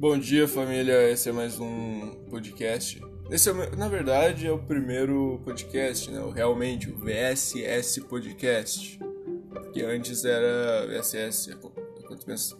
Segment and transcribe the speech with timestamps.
[0.00, 1.10] Bom dia, família.
[1.10, 3.00] Esse é mais um podcast.
[3.28, 6.20] Esse é, na verdade, é o primeiro podcast, né?
[6.32, 8.96] Realmente, o VSS Podcast.
[9.72, 11.50] Que antes era VSS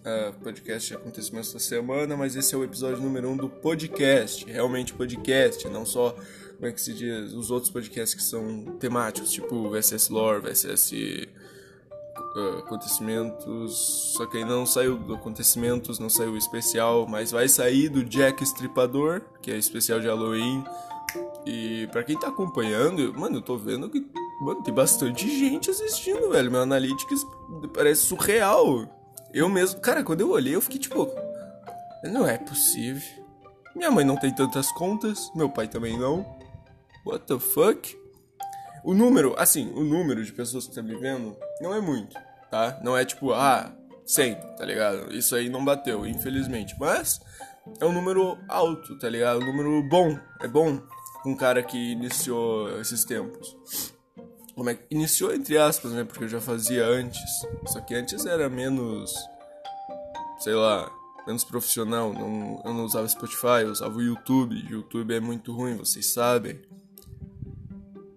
[0.04, 4.44] é, podcast acontecimentos da semana, mas esse é o episódio número um do podcast.
[4.44, 6.16] Realmente podcast, não só,
[6.56, 11.27] como é que se diz, os outros podcasts que são temáticos, tipo VSS Lore, VSS
[12.58, 14.12] acontecimentos.
[14.16, 18.42] Só que não saiu do acontecimentos, não saiu o especial, mas vai sair do Jack
[18.42, 20.64] Estripador, que é especial de Halloween.
[21.46, 24.06] E para quem tá acompanhando, mano, eu tô vendo que
[24.40, 26.50] mano, tem bastante gente assistindo, velho.
[26.50, 27.26] Meu Analytics
[27.72, 28.86] parece surreal.
[29.32, 31.10] Eu mesmo, cara, quando eu olhei, eu fiquei tipo,
[32.04, 33.02] não é possível.
[33.74, 36.26] Minha mãe não tem tantas contas, meu pai também não.
[37.06, 37.96] What the fuck?
[38.84, 42.16] O número, assim, o número de pessoas que tá me vendo não é muito
[42.50, 42.78] tá?
[42.82, 43.72] Não é tipo, ah,
[44.06, 45.12] 100, tá ligado?
[45.14, 46.74] Isso aí não bateu, infelizmente.
[46.78, 47.20] Mas
[47.80, 49.40] é um número alto, tá ligado?
[49.40, 50.80] Um número bom, é bom
[51.26, 53.56] um cara que iniciou esses tempos.
[54.54, 56.04] Como é que iniciou entre aspas, né?
[56.04, 57.22] Porque eu já fazia antes.
[57.66, 59.14] Só que antes era menos
[60.38, 60.90] sei lá,
[61.26, 64.54] menos profissional, não, eu não usava Spotify, eu usava o YouTube.
[64.70, 66.60] YouTube é muito ruim, vocês sabem.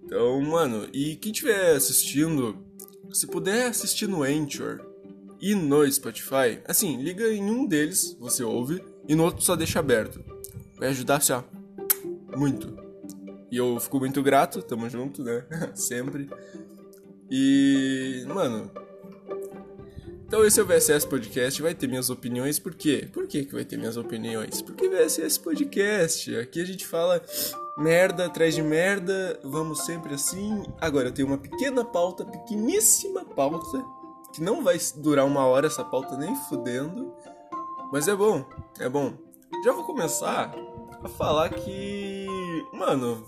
[0.03, 2.63] Então, mano, e quem estiver assistindo
[3.13, 4.81] se puder assistir no Anchor
[5.39, 9.79] e no Spotify, assim, liga em um deles, você ouve, e no outro só deixa
[9.79, 10.23] aberto.
[10.77, 11.33] Vai ajudar, assim,
[12.35, 12.77] muito.
[13.51, 15.45] E eu fico muito grato, tamo junto, né?
[15.75, 16.29] Sempre.
[17.29, 18.71] E, mano.
[20.25, 23.09] Então esse é o VSS Podcast, vai ter minhas opiniões, por quê?
[23.11, 24.61] Por que, que vai ter minhas opiniões?
[24.61, 27.21] Porque VSS Podcast, aqui a gente fala
[27.81, 30.63] merda atrás de merda, vamos sempre assim.
[30.79, 33.83] Agora eu tenho uma pequena pauta, pequeníssima pauta,
[34.33, 37.13] que não vai durar uma hora essa pauta nem fudendo,
[37.91, 38.45] mas é bom,
[38.79, 39.13] é bom.
[39.65, 40.53] Já vou começar
[41.03, 42.27] a falar que,
[42.71, 43.25] mano,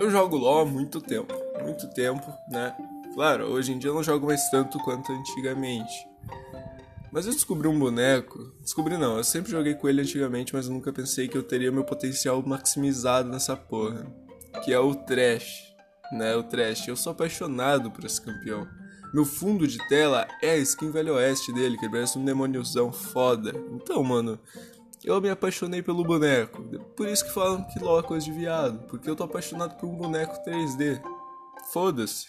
[0.00, 1.32] eu jogo LoL há muito tempo,
[1.62, 2.76] muito tempo, né?
[3.14, 6.11] Claro, hoje em dia eu não jogo mais tanto quanto antigamente.
[7.12, 8.54] Mas eu descobri um boneco.
[8.62, 11.84] Descobri não, eu sempre joguei com ele antigamente, mas nunca pensei que eu teria meu
[11.84, 14.06] potencial maximizado nessa porra.
[14.64, 15.74] Que é o Trash.
[16.10, 16.88] Né, o Trash.
[16.88, 18.66] Eu sou apaixonado por esse campeão.
[19.12, 23.52] Meu fundo de tela é a skin Velho Oeste dele, que parece um demôniozão foda.
[23.70, 24.40] Então, mano,
[25.04, 26.62] eu me apaixonei pelo boneco.
[26.96, 28.86] Por isso que falam que LOL é coisa de viado.
[28.86, 31.02] Porque eu tô apaixonado por um boneco 3D.
[31.74, 32.26] Foda-se.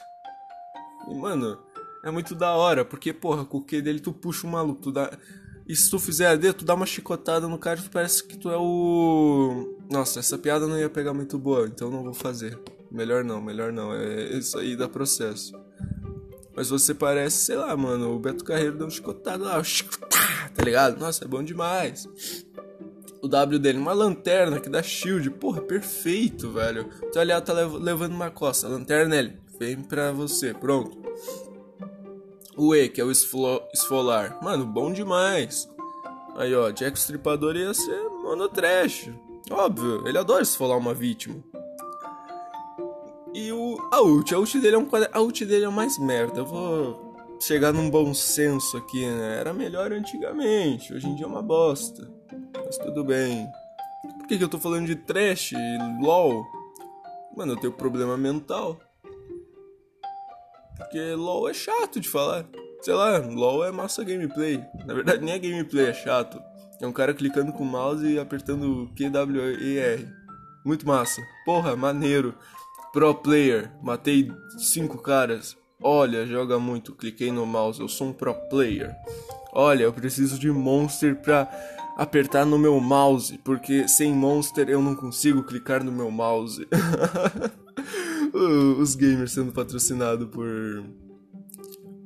[1.07, 1.57] E, mano,
[2.03, 4.91] é muito da hora, porque, porra, com o Q dele tu puxa o maluco, tu
[4.91, 5.17] dá.
[5.65, 8.49] E se tu fizer AD, tu dá uma chicotada no cara, tu parece que tu
[8.49, 9.77] é o.
[9.89, 12.59] Nossa, essa piada não ia pegar muito boa, então não vou fazer.
[12.91, 13.93] Melhor não, melhor não.
[13.93, 15.53] É isso aí dá processo.
[16.55, 19.61] Mas você parece, sei lá, mano, o Beto Carreiro deu um chicotado lá,
[20.53, 20.99] tá ligado?
[20.99, 22.07] Nossa, é bom demais.
[23.21, 26.89] O W dele, uma lanterna que dá shield, porra, perfeito, velho.
[27.11, 31.01] Tu aliado tá levando uma costa, a lanterna ele, vem pra você, pronto.
[32.57, 34.37] O E, que é o esfolar.
[34.41, 35.69] Mano, bom demais.
[36.35, 39.11] Aí, ó, Jack Stripador ia ser monotrash.
[39.51, 41.35] Óbvio, ele adora esfolar uma vítima.
[43.33, 46.39] E o a ult, a ult dele é um a ult dele é mais merda.
[46.39, 49.39] Eu vou chegar num bom senso aqui, né?
[49.39, 52.09] Era melhor antigamente, hoje em dia é uma bosta.
[52.65, 53.47] Mas tudo bem.
[54.19, 56.45] Por que, que eu tô falando de trash e LOL?
[57.35, 58.79] Mano, eu tenho problema mental.
[60.93, 62.45] Porque LoL é chato de falar.
[62.79, 64.63] Sei lá, LoL é massa gameplay.
[64.85, 66.39] Na verdade, nem é gameplay, é chato.
[66.79, 70.07] É um cara clicando com o mouse e apertando QWER.
[70.63, 71.19] Muito massa.
[71.45, 72.35] Porra, maneiro.
[72.91, 73.71] Pro player.
[73.81, 75.57] Matei cinco caras.
[75.81, 76.93] Olha, joga muito.
[76.93, 77.81] Cliquei no mouse.
[77.81, 78.95] Eu sou um pro player.
[79.51, 81.49] Olha, eu preciso de monster pra
[81.97, 83.39] apertar no meu mouse.
[83.39, 86.67] Porque sem monster eu não consigo clicar no meu mouse.
[88.33, 90.83] os gamers sendo patrocinados por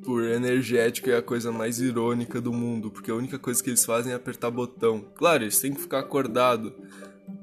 [0.08, 3.84] por energético é a coisa mais irônica do mundo, porque a única coisa que eles
[3.84, 5.04] fazem é apertar botão.
[5.16, 6.74] Claro, eles têm que ficar acordado.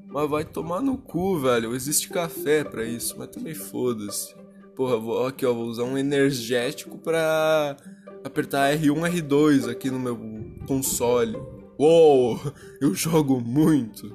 [0.07, 1.75] Mas vai tomar no cu, velho.
[1.75, 4.33] Existe café para isso, mas também foda-se.
[4.75, 7.77] Porra, vou, aqui ó, vou usar um energético pra
[8.23, 10.17] apertar R1, R2 aqui no meu
[10.65, 11.37] console.
[11.77, 12.39] Uou,
[12.81, 14.11] eu jogo muito.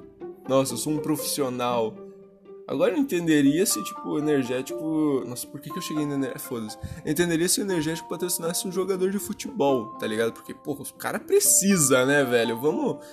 [0.48, 1.94] Nossa, eu sou um profissional.
[2.66, 5.24] Agora eu entenderia se, tipo, o energético.
[5.26, 6.48] Nossa, por que, que eu cheguei no energético?
[6.48, 6.78] Foda-se.
[7.04, 10.32] Entenderia se o energético patrocinasse um jogador de futebol, tá ligado?
[10.32, 12.60] Porque, porra, o cara precisa, né, velho?
[12.60, 13.04] Vamos.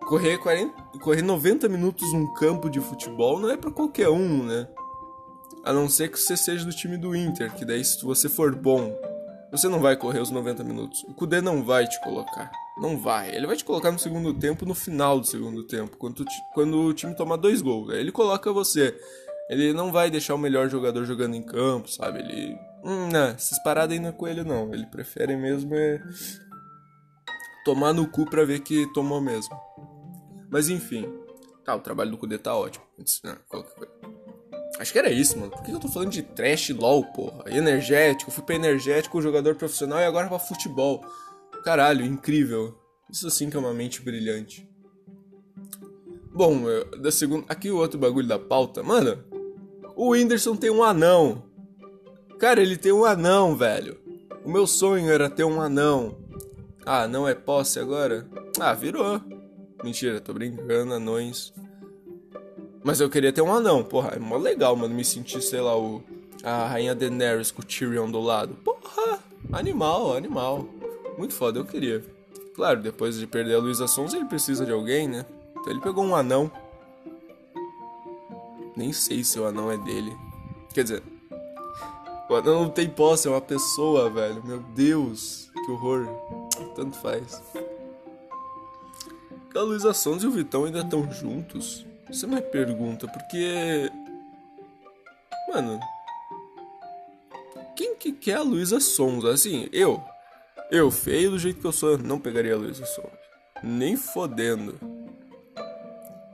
[0.00, 0.98] Correr, 40...
[1.00, 4.68] Correr 90 minutos num campo de futebol não é para qualquer um, né?
[5.64, 8.54] A não ser que você seja do time do Inter, que daí se você for
[8.54, 8.92] bom,
[9.50, 11.04] você não vai correr os 90 minutos.
[11.04, 12.50] O Kudê não vai te colocar.
[12.82, 13.32] Não vai.
[13.32, 16.92] Ele vai te colocar no segundo tempo, no final do segundo tempo, quando, quando o
[16.92, 17.90] time tomar dois gols.
[17.90, 18.92] Aí ele coloca você.
[19.48, 22.18] Ele não vai deixar o melhor jogador jogando em campo, sabe?
[22.18, 22.58] Ele.
[22.84, 24.74] Hum, não, essas paradas aí não é com ele, não.
[24.74, 26.02] Ele prefere mesmo é.
[27.64, 29.56] Tomar no cu pra ver que tomou mesmo.
[30.50, 31.08] Mas enfim.
[31.64, 32.84] Tá, o trabalho do Kudê tá ótimo.
[34.80, 35.52] Acho que era isso, mano.
[35.52, 37.44] Por que eu tô falando de trash LOL, porra?
[37.46, 41.04] Energético, fui pra energético, jogador profissional e agora pra futebol.
[41.62, 42.74] Caralho, incrível.
[43.10, 44.68] Isso sim que é uma mente brilhante.
[46.34, 46.62] Bom,
[47.00, 47.44] da segunda.
[47.48, 48.82] Aqui o outro bagulho da pauta.
[48.82, 49.22] Mano,
[49.94, 51.44] o Whindersson tem um anão.
[52.38, 54.00] Cara, ele tem um anão, velho.
[54.44, 56.16] O meu sonho era ter um anão.
[56.84, 58.26] Ah, não é posse agora?
[58.58, 59.20] Ah, virou.
[59.84, 61.52] Mentira, tô brincando, anões.
[62.82, 64.14] Mas eu queria ter um anão, porra.
[64.16, 66.02] É mó legal, mano, me sentir, sei lá, o.
[66.42, 68.54] A rainha Daenerys com o Tyrion do lado.
[68.64, 69.20] Porra!
[69.52, 70.66] Animal, animal.
[71.16, 72.04] Muito foda, eu queria.
[72.54, 75.24] Claro, depois de perder a Luísa Sons, ele precisa de alguém, né?
[75.52, 76.50] Então ele pegou um anão.
[78.76, 80.16] Nem sei se o anão é dele.
[80.74, 81.02] Quer dizer,
[82.28, 84.42] o anão não tem posse, é uma pessoa, velho.
[84.44, 86.06] Meu Deus, que horror.
[86.74, 87.42] Tanto faz.
[89.54, 91.84] A Luísa Sons e o Vitão ainda estão juntos?
[92.08, 93.90] Você me pergunta, porque.
[95.52, 95.78] Mano.
[97.76, 99.24] Quem que quer a Luísa Sons?
[99.24, 100.02] Assim, eu.
[100.72, 103.12] Eu, feio do jeito que eu sou, não pegaria a Luísa Sons.
[103.62, 104.80] Nem fodendo.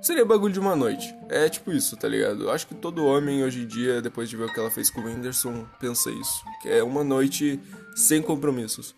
[0.01, 1.13] Seria bagulho de uma noite.
[1.29, 2.45] É tipo isso, tá ligado?
[2.45, 4.91] Eu acho que todo homem hoje em dia, depois de ver o que ela fez
[4.91, 6.45] com o Whindersson, pensa isso.
[6.63, 7.59] Que é uma noite
[7.97, 8.95] sem compromissos.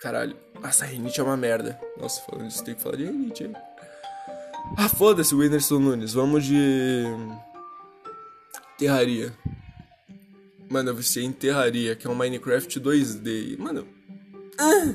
[0.00, 0.36] Caralho.
[0.60, 1.80] Nossa, a rinite é uma merda.
[1.96, 3.52] Nossa, falando isso, tem que falar de rinite aí.
[4.76, 6.12] Ah, foda-se, Whindersson Nunes.
[6.12, 7.04] Vamos de.
[8.76, 9.32] Terraria.
[10.70, 13.58] Mano, eu viciei em Terraria, que é um Minecraft 2D.
[13.58, 13.88] Mano.
[14.56, 14.94] Ah,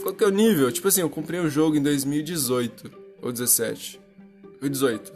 [0.00, 0.72] qual que é o nível?
[0.72, 2.90] Tipo assim, eu comprei o jogo em 2018.
[3.20, 4.00] Ou 17.
[4.58, 5.12] Foi 18.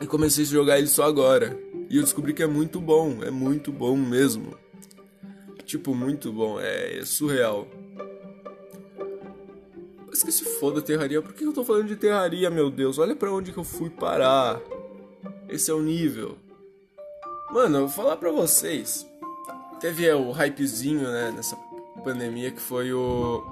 [0.00, 1.58] E comecei a jogar ele só agora.
[1.90, 3.18] E eu descobri que é muito bom.
[3.22, 4.56] É muito bom mesmo.
[5.66, 6.58] Tipo, muito bom.
[6.58, 7.68] É, é surreal.
[10.08, 11.20] Mas que se foda terraria.
[11.20, 12.98] Por que eu tô falando de terraria, meu Deus?
[12.98, 14.58] Olha para onde que eu fui parar.
[15.50, 16.38] Esse é o nível.
[17.54, 19.08] Mano, eu vou falar pra vocês.
[19.78, 21.54] Teve o hypezinho, né, nessa
[22.02, 23.44] pandemia que foi o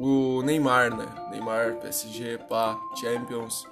[0.00, 1.06] o Neymar, né?
[1.30, 3.64] Neymar, PSG, pá, Champions.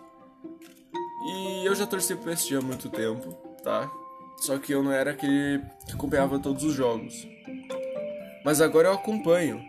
[1.24, 3.32] E eu já torci pro PSG há muito tempo,
[3.64, 3.90] tá?
[4.38, 7.26] Só que eu não era aquele que acompanhava todos os jogos.
[8.44, 9.60] Mas agora eu acompanho.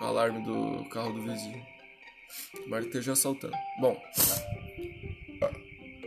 [0.00, 1.62] O alarme do carro do vizinho.
[2.62, 3.54] Tomara que esteja assaltando.
[3.78, 4.00] Bom.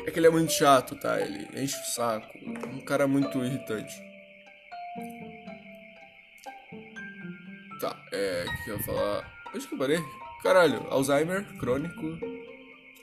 [0.05, 1.19] É que ele é muito chato, tá?
[1.19, 2.37] Ele enche o saco.
[2.73, 3.93] Um cara muito irritante.
[7.79, 8.45] Tá, é.
[8.47, 9.33] O que eu ia falar?
[9.53, 9.99] Onde que eu parei?
[10.41, 12.17] Caralho, Alzheimer, crônico.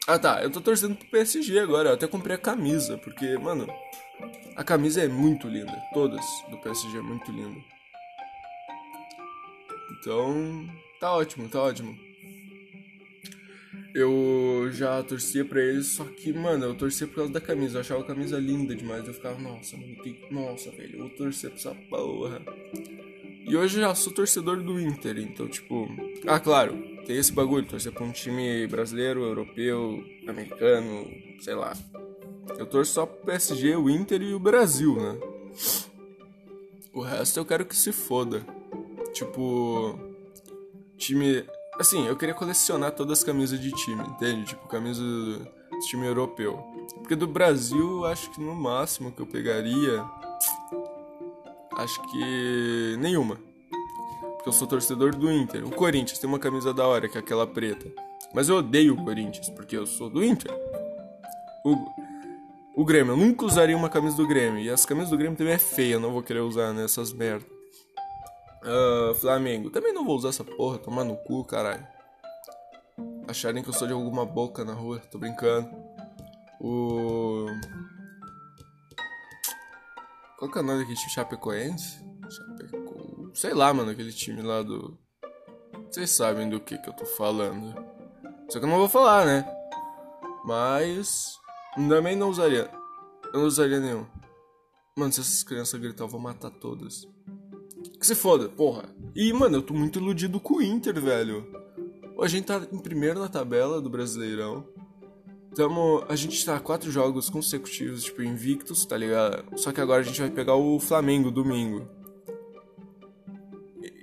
[0.07, 1.91] Ah tá, eu tô torcendo pro PSG agora.
[1.91, 3.67] Eu até comprei a camisa, porque, mano,
[4.57, 5.73] a camisa é muito linda.
[5.95, 7.61] Todas do PSG é muito linda.
[9.93, 10.69] Então,
[10.99, 12.10] tá ótimo, tá ótimo.
[13.95, 17.79] Eu já torcia pra eles, só que, mano, eu torcia por causa da camisa.
[17.79, 19.07] Eu achava a camisa linda demais.
[19.07, 20.17] Eu ficava, nossa, mano, que...
[20.31, 22.41] nossa, velho, eu vou torcer pra essa porra.
[23.47, 25.89] E hoje eu já sou torcedor do Inter, então, tipo.
[26.27, 31.77] Ah, claro, tem esse bagulho, torcer pra um time brasileiro, europeu, americano, sei lá.
[32.57, 35.19] Eu torço só pro PSG, o Inter e o Brasil, né?
[36.93, 38.45] O resto eu quero que se foda.
[39.13, 39.99] Tipo.
[40.97, 41.45] Time.
[41.81, 44.45] Assim, eu queria colecionar todas as camisas de time, entende?
[44.45, 46.59] Tipo, camisa do time europeu.
[46.99, 50.05] Porque do Brasil, acho que no máximo que eu pegaria
[51.81, 53.39] Acho que nenhuma.
[54.37, 55.67] Porque eu sou torcedor do Inter.
[55.67, 57.91] O Corinthians tem uma camisa da hora, que é aquela preta.
[58.35, 60.53] Mas eu odeio o Corinthians, porque eu sou do Inter.
[61.65, 61.77] O,
[62.83, 64.63] o Grêmio, eu nunca usaria uma camisa do Grêmio.
[64.63, 67.47] E as camisas do Grêmio também é feia, eu não vou querer usar nessas merda.
[68.63, 71.87] Uh, Flamengo, também não vou usar essa porra, tomar no cu, caralho.
[73.27, 75.71] Acharem que eu sou de alguma boca na rua, tô brincando.
[76.61, 77.47] O.
[80.39, 82.05] Qual que é o nome daquele time Chapecoense?
[82.29, 83.31] Chapeco...
[83.35, 84.99] Sei lá, mano, aquele time lá do.
[85.91, 87.75] Vocês sabem do que que eu tô falando.
[88.49, 89.45] Só que eu não vou falar, né?
[90.45, 91.39] Mas.
[91.89, 92.71] Também não usaria.
[93.33, 94.07] Eu não usaria nenhum.
[94.97, 97.07] Mano, se essas crianças gritar, eu vou matar todas.
[98.01, 98.89] Que se foda, porra.
[99.15, 101.47] E, mano, eu tô muito iludido com o Inter, velho.
[102.19, 104.67] A gente tá em primeiro na tabela do Brasileirão.
[105.55, 109.45] Tamo, a gente tá quatro jogos consecutivos, tipo, invictos, tá ligado?
[109.59, 111.87] Só que agora a gente vai pegar o Flamengo domingo.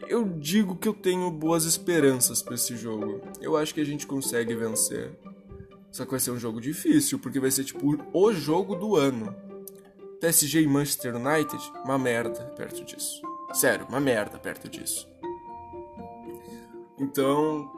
[0.08, 3.22] eu digo que eu tenho boas esperanças para esse jogo.
[3.42, 5.12] Eu acho que a gente consegue vencer.
[5.92, 9.36] Só que vai ser um jogo difícil, porque vai ser tipo o jogo do ano.
[10.22, 13.27] PSG e Manchester United, uma merda perto disso.
[13.54, 15.08] Sério, uma merda perto disso.
[17.00, 17.72] Então,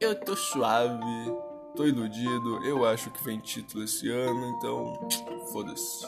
[0.00, 1.32] eu tô suave,
[1.76, 5.08] tô iludido, eu acho que vem título esse ano, então
[5.52, 6.06] foda-se.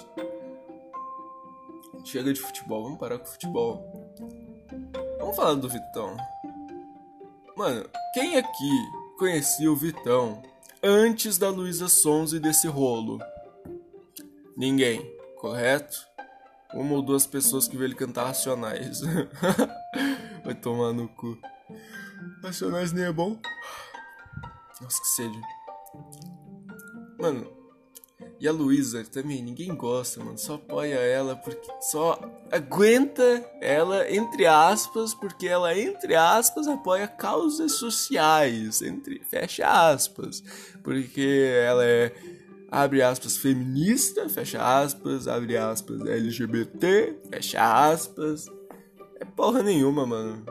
[2.05, 4.15] Chega de futebol, vamos parar com o futebol.
[5.19, 6.17] Vamos falar do Vitão.
[7.57, 8.71] Mano, quem aqui
[9.19, 10.43] conhecia o Vitão
[10.83, 13.19] antes da Luísa Sons e desse rolo?
[14.57, 15.01] Ninguém,
[15.37, 16.12] correto?
[16.75, 19.01] Uma ou duas pessoas que viram ele cantar Racionais.
[20.45, 21.39] Vai tomar no cu.
[22.43, 23.39] Racionais nem é bom.
[24.81, 25.41] Nossa, que sede.
[27.19, 27.47] Mano,
[28.41, 30.37] e a Luísa também, ninguém gosta, mano.
[30.37, 31.69] Só apoia ela porque.
[31.81, 32.19] Só
[32.51, 33.23] aguenta
[33.61, 38.83] ela, entre aspas, porque ela, entre aspas, apoia causas sociais.
[38.83, 40.43] Entre, fecha aspas.
[40.83, 42.13] Porque ela é
[42.73, 48.51] abre aspas, feminista, fecha aspas, abre aspas, LGBT, fecha aspas.
[49.21, 50.43] É porra nenhuma, mano.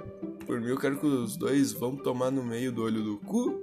[0.45, 3.59] Por mim, eu quero que os dois vão tomar no meio do olho do cu.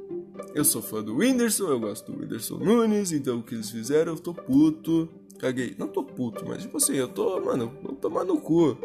[0.57, 4.15] Eu sou fã do Whindersson, eu gosto do Whindersson Nunes, então o que eles fizeram,
[4.15, 5.09] eu tô puto.
[5.39, 5.77] Caguei.
[5.79, 8.77] Não tô puto, mas tipo assim, eu tô, mano, vou tomar no cu.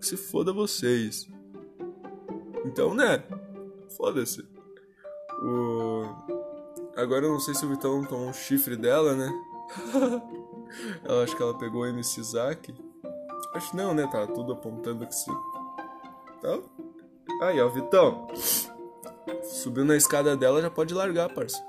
[0.00, 1.26] Se foda vocês.
[2.66, 3.24] Então, né?
[3.96, 4.46] Foda-se.
[5.42, 5.67] O.
[6.98, 9.32] Agora eu não sei se o Vitão tomou um chifre dela, né?
[11.04, 12.74] eu acho que ela pegou o MC Zack.
[13.54, 14.04] Acho não, né?
[14.10, 15.30] Tá tudo apontando que sim.
[16.36, 16.64] Então,
[17.40, 18.26] aí, ó, Vitão.
[19.44, 21.64] Subiu na escada dela, já pode largar, parça.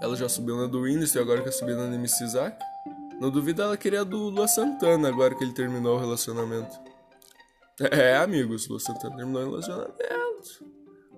[0.00, 2.56] Ela já subiu na do Windows e agora quer subir na do MC Zack.
[3.20, 6.78] Não duvido ela queria a do Lua Santana agora que ele terminou o relacionamento.
[7.80, 9.98] É, amigos, Lua Santana terminou o relacionamento.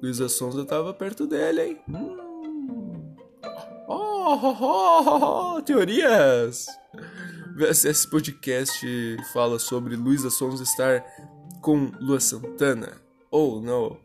[0.03, 1.81] Luísa Sonza tava perto dele, hein?
[1.89, 2.22] Hum.
[4.25, 6.69] Oh, oh, oh, teorias!
[7.57, 8.87] VSS Podcast
[9.33, 11.05] fala sobre Luísa Sons estar
[11.61, 13.03] com Lua Santana.
[13.33, 13.99] Oh, não.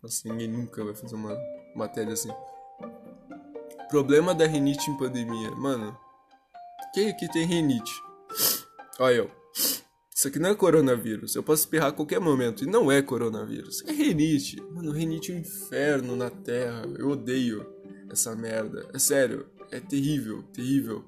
[0.00, 1.36] Nossa, ninguém nunca vai fazer uma
[1.74, 2.30] matéria assim.
[3.90, 5.50] Problema da rinite em pandemia.
[5.50, 5.98] Mano,
[6.94, 7.92] quem aqui tem rinite?
[9.00, 9.30] Olha eu.
[10.14, 11.34] Isso aqui não é coronavírus.
[11.34, 12.62] Eu posso espirrar a qualquer momento.
[12.62, 13.82] E não é coronavírus.
[13.88, 14.62] É rinite.
[14.72, 16.82] Mano, rinite é um inferno na terra.
[16.96, 17.66] Eu odeio
[18.10, 18.88] essa merda.
[18.92, 21.04] É sério, é terrível, terrível.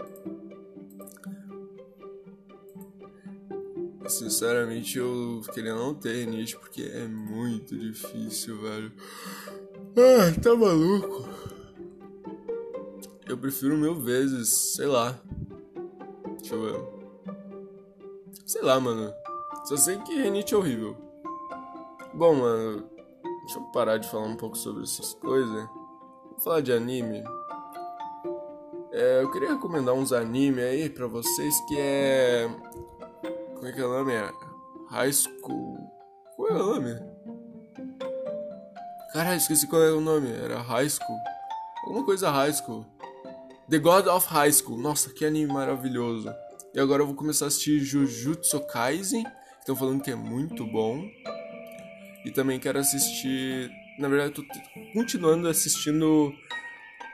[4.07, 8.92] Sinceramente, eu queria não ter rinite porque é muito difícil, velho.
[9.97, 11.28] Ah, tá maluco?
[13.28, 15.21] Eu prefiro mil vezes, sei lá.
[16.38, 17.35] Deixa eu ver.
[18.45, 19.12] Sei lá, mano.
[19.64, 20.97] Só sei que rinite é horrível.
[22.12, 22.90] Bom, mano,
[23.45, 25.69] deixa eu parar de falar um pouco sobre essas coisas
[26.42, 27.23] falar de anime.
[28.92, 32.49] É, eu queria recomendar uns anime aí pra vocês que é.
[33.54, 34.12] Como é que é o nome?
[34.12, 34.30] É
[34.90, 35.78] High School.
[36.37, 37.00] Qual é o nome?
[39.12, 40.30] Caralho, esqueci qual é o nome.
[40.32, 41.18] Era High School.
[41.85, 42.87] Alguma coisa High School.
[43.68, 44.78] The God of High School.
[44.78, 46.32] Nossa, que anime maravilhoso.
[46.75, 49.25] E agora eu vou começar a assistir Jujutsu Kaisen.
[49.59, 51.04] Estão falando que é muito bom.
[52.25, 53.70] E também quero assistir
[54.00, 56.35] na verdade, eu tô continuando assistindo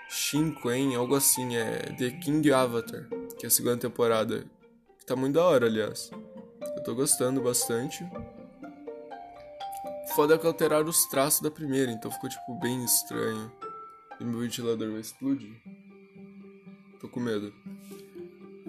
[0.09, 4.47] Shinquen, algo assim, é The King Avatar, que é a segunda temporada.
[5.05, 6.13] Tá muito da hora, aliás.
[6.61, 8.07] Eu tô gostando bastante.
[10.15, 13.51] Foda que alteraram os traços da primeira, então ficou tipo bem estranho.
[14.21, 15.61] E meu ventilador vai explodir.
[17.01, 17.53] Tô com medo.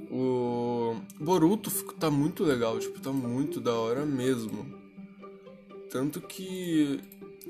[0.10, 4.66] O Boruto tá muito legal, tipo, tá muito da hora mesmo.
[5.92, 7.00] Tanto que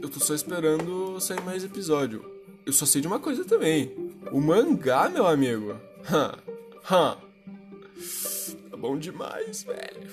[0.02, 2.24] eu tô só esperando sair mais episódio.
[2.66, 3.92] Eu só sei de uma coisa também.
[4.32, 5.76] O mangá, meu amigo.
[6.10, 6.38] Ha,
[6.90, 7.18] ha.
[8.70, 10.08] Tá bom demais, velho.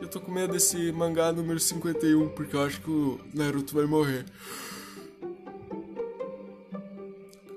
[0.00, 3.86] Eu tô com medo desse mangá número 51, porque eu acho que o Naruto vai
[3.86, 4.24] morrer.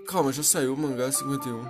[0.07, 1.63] Calma, já saiu o mangá 51.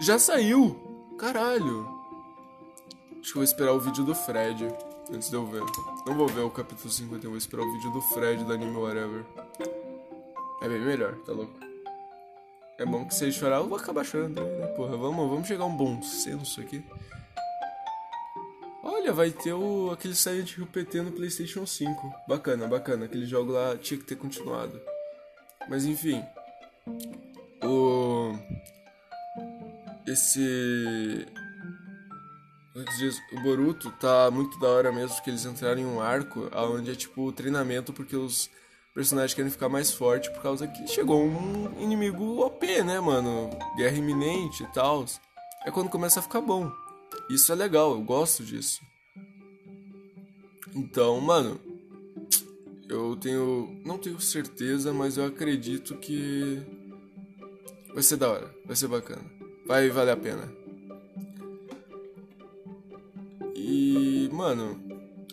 [0.00, 0.76] Já saiu!
[1.18, 1.88] Caralho!
[3.20, 4.68] Acho que eu vou esperar o vídeo do Fred
[5.10, 5.62] antes de eu ver.
[6.06, 9.24] Não vou ver o capítulo 51, vou esperar o vídeo do Fred do anime Whatever.
[10.62, 11.54] É bem melhor, tá louco?
[12.78, 14.66] É bom que se ele chorar, eu vou acabar chorando né?
[14.68, 16.84] Porra, vamos, vamos chegar a um bom senso aqui.
[18.82, 22.14] Olha, vai ter o, aquele Silent Hill PT no PlayStation 5.
[22.26, 23.04] Bacana, bacana.
[23.04, 24.80] Aquele jogo lá tinha que ter continuado.
[25.68, 26.24] Mas enfim.
[27.64, 28.32] O.
[30.06, 31.26] Esse
[33.32, 36.94] o Boruto tá muito da hora mesmo que eles entraram em um arco onde é
[36.94, 38.48] tipo treinamento porque os
[38.94, 43.50] personagens querem ficar mais forte por causa que chegou um inimigo OP, né, mano?
[43.76, 45.04] Guerra iminente e tal.
[45.64, 46.70] É quando começa a ficar bom.
[47.30, 48.80] Isso é legal, eu gosto disso.
[50.74, 51.60] Então, mano,
[52.88, 53.80] eu tenho.
[53.84, 56.62] Não tenho certeza, mas eu acredito que.
[57.92, 59.24] Vai ser da hora, vai ser bacana.
[59.66, 60.61] Vai valer a pena.
[64.32, 64.82] Mano,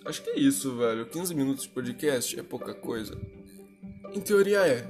[0.06, 1.06] acho que é isso, velho.
[1.06, 3.18] 15 minutos de podcast é pouca coisa.
[4.14, 4.88] Em teoria é.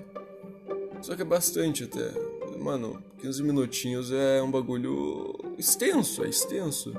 [1.01, 2.12] Só que é bastante até.
[2.58, 6.94] Mano, 15 minutinhos é um bagulho extenso, é extenso.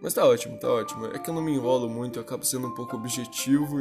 [0.00, 1.06] Mas tá ótimo, tá ótimo.
[1.06, 3.80] É que eu não me enrolo muito, eu acabo sendo um pouco objetivo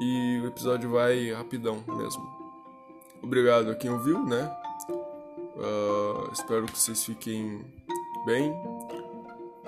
[0.00, 2.24] e o episódio vai rapidão mesmo.
[3.22, 4.54] Obrigado a quem ouviu, né?
[5.56, 7.64] Uh, espero que vocês fiquem
[8.26, 8.52] bem.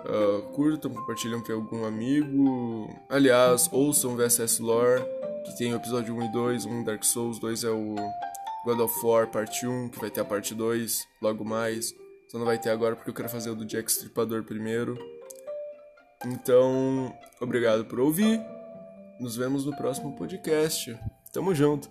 [0.08, 2.88] Uh, curtam, compartilham com algum amigo.
[3.10, 5.02] Aliás, ouçam VSS Lore,
[5.44, 6.66] que tem o episódio 1 e 2.
[6.66, 7.94] Um Dark Souls, 2 é o
[8.64, 11.94] God of War parte 1, que vai ter a parte 2 logo mais.
[12.28, 14.98] Só não vai ter agora porque eu quero fazer o do Jack Stripador primeiro.
[16.24, 18.40] Então, obrigado por ouvir.
[19.20, 20.98] Nos vemos no próximo podcast.
[21.32, 21.90] Tamo junto.